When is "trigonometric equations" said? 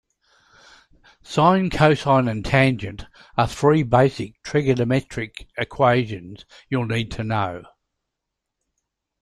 4.41-6.43